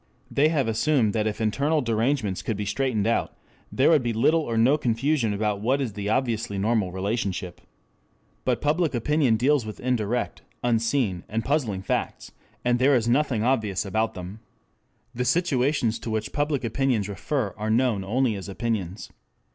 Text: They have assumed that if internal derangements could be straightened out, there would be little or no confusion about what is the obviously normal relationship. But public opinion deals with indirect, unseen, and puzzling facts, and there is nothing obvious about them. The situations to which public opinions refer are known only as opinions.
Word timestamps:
They 0.31 0.49
have 0.49 0.67
assumed 0.67 1.13
that 1.13 1.27
if 1.27 1.39
internal 1.39 1.79
derangements 1.79 2.41
could 2.41 2.57
be 2.57 2.65
straightened 2.65 3.05
out, 3.05 3.37
there 3.71 3.91
would 3.91 4.01
be 4.01 4.13
little 4.13 4.41
or 4.41 4.57
no 4.57 4.75
confusion 4.75 5.31
about 5.31 5.61
what 5.61 5.79
is 5.79 5.93
the 5.93 6.09
obviously 6.09 6.57
normal 6.57 6.91
relationship. 6.91 7.61
But 8.43 8.61
public 8.61 8.95
opinion 8.95 9.35
deals 9.37 9.63
with 9.63 9.79
indirect, 9.79 10.41
unseen, 10.63 11.23
and 11.29 11.45
puzzling 11.45 11.83
facts, 11.83 12.31
and 12.65 12.79
there 12.79 12.95
is 12.95 13.07
nothing 13.07 13.43
obvious 13.43 13.85
about 13.85 14.15
them. 14.15 14.39
The 15.13 15.23
situations 15.23 15.99
to 15.99 16.09
which 16.09 16.33
public 16.33 16.63
opinions 16.63 17.07
refer 17.07 17.53
are 17.55 17.69
known 17.69 18.03
only 18.03 18.33
as 18.33 18.49
opinions. 18.49 19.11